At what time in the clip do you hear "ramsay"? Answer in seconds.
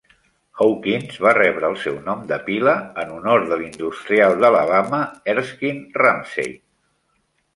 6.05-6.51